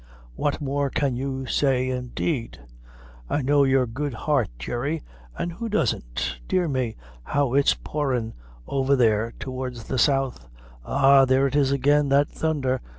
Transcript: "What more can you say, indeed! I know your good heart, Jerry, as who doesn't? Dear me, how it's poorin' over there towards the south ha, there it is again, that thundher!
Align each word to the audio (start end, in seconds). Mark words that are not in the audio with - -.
"What 0.33 0.59
more 0.59 0.89
can 0.89 1.15
you 1.15 1.45
say, 1.45 1.91
indeed! 1.91 2.59
I 3.29 3.43
know 3.43 3.63
your 3.63 3.85
good 3.85 4.15
heart, 4.15 4.49
Jerry, 4.57 5.03
as 5.37 5.49
who 5.57 5.69
doesn't? 5.69 6.39
Dear 6.47 6.67
me, 6.67 6.95
how 7.21 7.53
it's 7.53 7.75
poorin' 7.75 8.33
over 8.65 8.95
there 8.95 9.31
towards 9.37 9.83
the 9.83 9.99
south 9.99 10.47
ha, 10.81 11.25
there 11.25 11.45
it 11.45 11.55
is 11.55 11.71
again, 11.71 12.09
that 12.09 12.29
thundher! 12.29 12.81